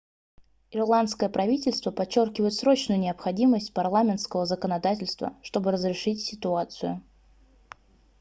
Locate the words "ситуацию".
6.21-7.03